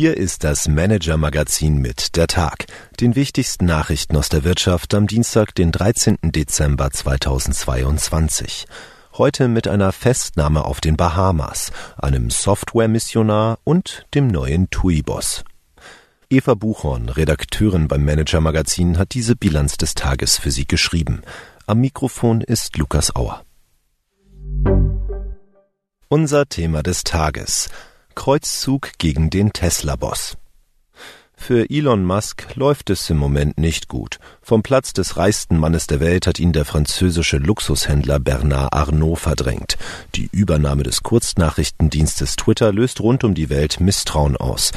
[0.00, 2.64] Hier ist das Manager-Magazin mit der Tag,
[3.00, 6.16] den wichtigsten Nachrichten aus der Wirtschaft am Dienstag, den 13.
[6.22, 8.64] Dezember 2022.
[9.18, 15.44] Heute mit einer Festnahme auf den Bahamas, einem Software-Missionar und dem neuen TUI-Boss.
[16.30, 21.20] Eva Buchhorn, Redakteurin beim Manager-Magazin, hat diese Bilanz des Tages für Sie geschrieben.
[21.66, 23.44] Am Mikrofon ist Lukas Auer.
[26.08, 27.68] Unser Thema des Tages–
[28.20, 30.36] Kreuzzug gegen den Tesla-Boss.
[31.34, 34.18] Für Elon Musk läuft es im Moment nicht gut.
[34.42, 39.78] Vom Platz des reichsten Mannes der Welt hat ihn der französische Luxushändler Bernard Arnault verdrängt.
[40.16, 44.72] Die Übernahme des Kurznachrichtendienstes Twitter löst rund um die Welt Misstrauen aus.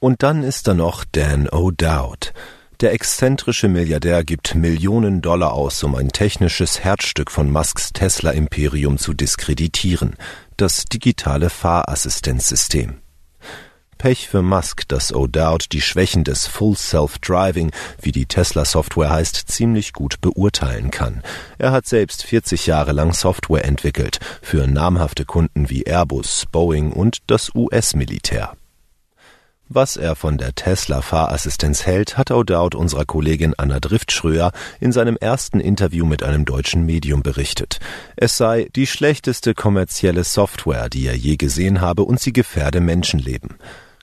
[0.00, 2.32] Und dann ist da noch Dan O'Dowd.
[2.80, 9.14] Der exzentrische Milliardär gibt Millionen Dollar aus, um ein technisches Herzstück von Musks Tesla-Imperium zu
[9.14, 10.16] diskreditieren
[10.58, 12.98] das digitale Fahrassistenzsystem.
[13.96, 19.92] Pech für Musk, dass O'Dowd die Schwächen des Full Self-Driving, wie die Tesla-Software heißt, ziemlich
[19.92, 21.22] gut beurteilen kann.
[21.58, 27.18] Er hat selbst 40 Jahre lang Software entwickelt für namhafte Kunden wie Airbus, Boeing und
[27.26, 28.56] das US-Militär.
[29.70, 35.60] Was er von der Tesla-Fahrassistenz hält, hat O'Dowd unserer Kollegin Anna Driftschröer in seinem ersten
[35.60, 37.78] Interview mit einem deutschen Medium berichtet.
[38.16, 43.56] Es sei die schlechteste kommerzielle Software, die er je gesehen habe und sie gefährde Menschenleben.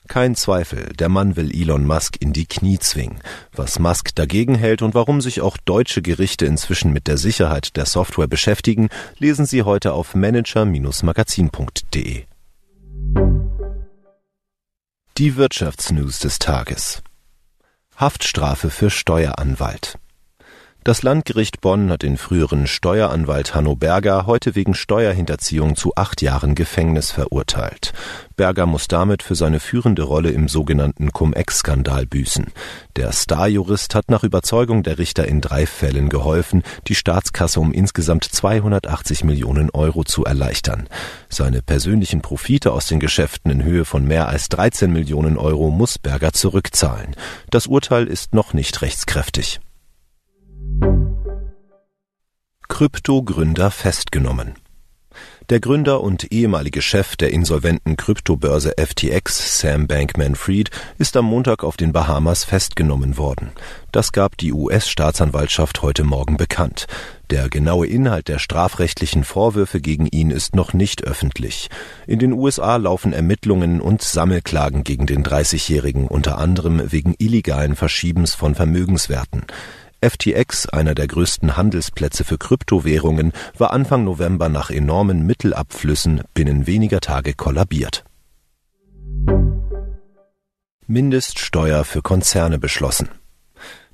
[0.06, 3.18] Kein Zweifel, der Mann will Elon Musk in die Knie zwingen.
[3.52, 7.86] Was Musk dagegen hält und warum sich auch deutsche Gerichte inzwischen mit der Sicherheit der
[7.86, 12.22] Software beschäftigen, lesen Sie heute auf manager-magazin.de.
[15.18, 17.02] Die Wirtschaftsnews des Tages.
[17.96, 19.98] Haftstrafe für Steueranwalt.
[20.86, 26.54] Das Landgericht Bonn hat den früheren Steueranwalt Hanno Berger heute wegen Steuerhinterziehung zu acht Jahren
[26.54, 27.92] Gefängnis verurteilt.
[28.36, 32.52] Berger muss damit für seine führende Rolle im sogenannten Cum-Ex-Skandal büßen.
[32.94, 38.22] Der Starjurist hat nach Überzeugung der Richter in drei Fällen geholfen, die Staatskasse um insgesamt
[38.22, 40.88] 280 Millionen Euro zu erleichtern.
[41.28, 45.98] Seine persönlichen Profite aus den Geschäften in Höhe von mehr als 13 Millionen Euro muss
[45.98, 47.16] Berger zurückzahlen.
[47.50, 49.58] Das Urteil ist noch nicht rechtskräftig.
[52.68, 54.54] Krypto-Gründer festgenommen.
[55.48, 61.76] Der Gründer und ehemalige Chef der insolventen Kryptobörse FTX, Sam Bankman-Fried, ist am Montag auf
[61.76, 63.52] den Bahamas festgenommen worden.
[63.92, 66.88] Das gab die US-Staatsanwaltschaft heute Morgen bekannt.
[67.30, 71.70] Der genaue Inhalt der strafrechtlichen Vorwürfe gegen ihn ist noch nicht öffentlich.
[72.08, 78.34] In den USA laufen Ermittlungen und Sammelklagen gegen den 30-Jährigen unter anderem wegen illegalen Verschiebens
[78.34, 79.44] von Vermögenswerten.
[80.08, 87.00] FTX, einer der größten Handelsplätze für Kryptowährungen, war Anfang November nach enormen Mittelabflüssen binnen weniger
[87.00, 88.04] Tage kollabiert.
[90.86, 93.08] Mindeststeuer für Konzerne beschlossen.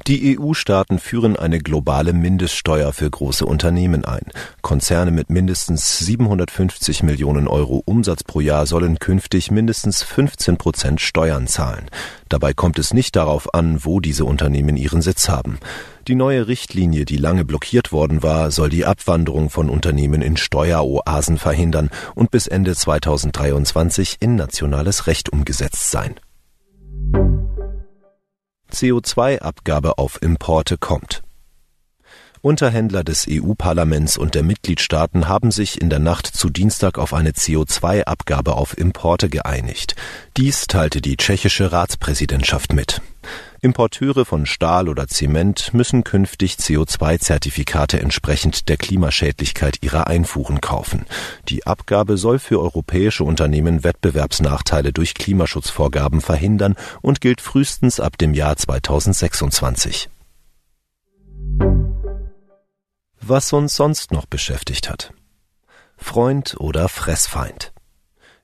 [0.09, 4.25] Die EU-Staaten führen eine globale Mindeststeuer für große Unternehmen ein.
[4.61, 11.47] Konzerne mit mindestens 750 Millionen Euro Umsatz pro Jahr sollen künftig mindestens 15 Prozent Steuern
[11.47, 11.89] zahlen.
[12.29, 15.59] Dabei kommt es nicht darauf an, wo diese Unternehmen ihren Sitz haben.
[16.09, 21.39] Die neue Richtlinie, die lange blockiert worden war, soll die Abwanderung von Unternehmen in Steueroasen
[21.39, 26.17] verhindern und bis Ende 2023 in nationales Recht umgesetzt sein.
[28.73, 31.23] CO2-Abgabe auf Importe kommt.
[32.41, 37.31] Unterhändler des EU-Parlaments und der Mitgliedstaaten haben sich in der Nacht zu Dienstag auf eine
[37.31, 39.95] CO2-Abgabe auf Importe geeinigt.
[40.37, 43.01] Dies teilte die tschechische Ratspräsidentschaft mit.
[43.65, 51.07] Importeure von Stahl oder Zement müssen künftig CO2-Zertifikate entsprechend der Klimaschädlichkeit ihrer Einfuhren kaufen.
[51.49, 58.35] Die Abgabe soll für europäische Unternehmen Wettbewerbsnachteile durch Klimaschutzvorgaben verhindern und gilt frühestens ab dem
[58.35, 60.11] Jahr 2026.
[63.21, 65.13] Was uns sonst noch beschäftigt hat.
[65.97, 67.72] Freund oder Fressfeind.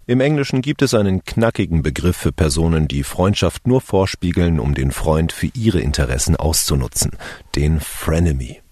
[0.09, 4.91] Im Englischen gibt es einen knackigen Begriff für Personen, die Freundschaft nur vorspiegeln, um den
[4.91, 7.11] Freund für ihre Interessen auszunutzen,
[7.57, 8.63] den Frenemy.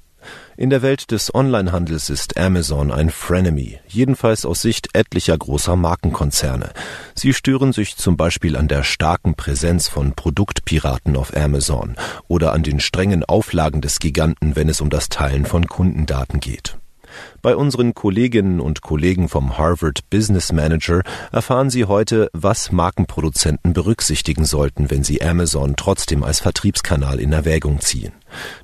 [0.57, 6.71] In der Welt des Onlinehandels ist Amazon ein Frenemy, jedenfalls aus Sicht etlicher großer Markenkonzerne.
[7.15, 11.97] Sie stören sich zum Beispiel an der starken Präsenz von Produktpiraten auf Amazon
[12.29, 16.79] oder an den strengen Auflagen des Giganten, wenn es um das Teilen von Kundendaten geht.
[17.43, 21.03] Bei unseren Kolleginnen und Kollegen vom Harvard Business Manager
[21.33, 27.81] erfahren Sie heute, was Markenproduzenten berücksichtigen sollten, wenn sie Amazon trotzdem als Vertriebskanal in Erwägung
[27.81, 28.13] ziehen.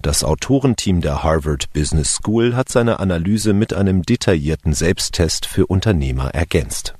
[0.02, 6.30] Das Autorenteam der Harvard Business School hat seine Analyse mit einem detaillierten Selbsttest für Unternehmer
[6.34, 6.94] ergänzt.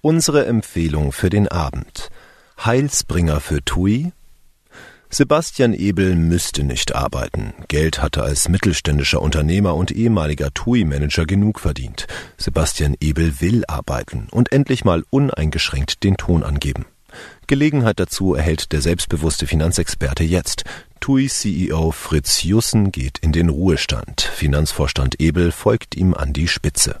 [0.00, 2.10] Unsere Empfehlung für den Abend.
[2.62, 4.12] Heilsbringer für TUI?
[5.16, 7.54] Sebastian Ebel müsste nicht arbeiten.
[7.68, 12.08] Geld hatte als mittelständischer Unternehmer und ehemaliger TUI-Manager genug verdient.
[12.36, 16.86] Sebastian Ebel will arbeiten und endlich mal uneingeschränkt den Ton angeben.
[17.46, 20.64] Gelegenheit dazu erhält der selbstbewusste Finanzexperte jetzt.
[20.98, 24.20] TUI-CEO Fritz Jussen geht in den Ruhestand.
[24.20, 26.98] Finanzvorstand Ebel folgt ihm an die Spitze.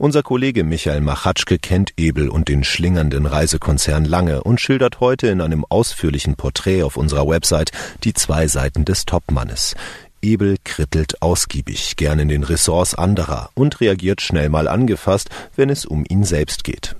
[0.00, 5.42] Unser Kollege Michael Machatschke kennt Ebel und den schlingernden Reisekonzern lange und schildert heute in
[5.42, 7.70] einem ausführlichen Porträt auf unserer Website
[8.02, 9.74] die zwei Seiten des Topmannes.
[10.22, 15.84] Ebel krittelt ausgiebig, gern in den Ressorts anderer und reagiert schnell mal angefasst, wenn es
[15.84, 16.96] um ihn selbst geht.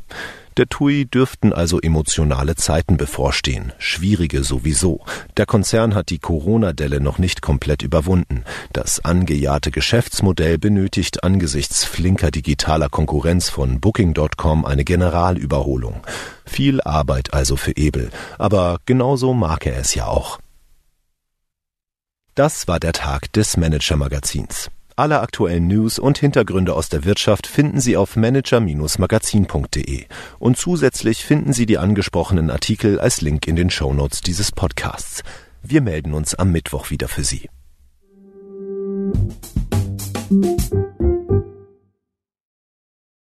[0.61, 5.01] Der TUI dürften also emotionale Zeiten bevorstehen, schwierige sowieso.
[5.39, 8.45] Der Konzern hat die Corona-Delle noch nicht komplett überwunden.
[8.75, 16.03] Das angejahte Geschäftsmodell benötigt angesichts flinker digitaler Konkurrenz von Booking.com eine Generalüberholung.
[16.45, 20.41] Viel Arbeit also für Ebel, aber genauso mag er es ja auch.
[22.35, 24.71] Das war der Tag des Manager-Magazins.
[25.01, 30.05] Alle aktuellen News und Hintergründe aus der Wirtschaft finden Sie auf manager-magazin.de
[30.39, 35.23] und zusätzlich finden Sie die angesprochenen Artikel als Link in den Shownotes dieses Podcasts.
[35.63, 37.49] Wir melden uns am Mittwoch wieder für Sie.